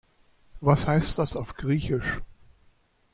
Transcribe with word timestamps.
Was 0.61 0.87
heißt 0.87 1.19
das 1.19 1.35
auf 1.35 1.53
Griechisch? 1.53 2.23